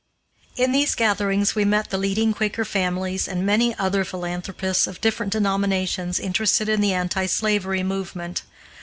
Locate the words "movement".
7.83-8.41